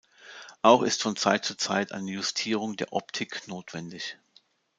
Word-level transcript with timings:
Auch 0.63 0.81
ist 0.81 1.03
von 1.03 1.15
Zeit 1.15 1.45
zu 1.45 1.55
Zeit 1.55 1.91
eine 1.91 2.09
Justierung 2.09 2.75
der 2.75 2.91
Optik 2.91 3.47
notwendig. 3.47 4.17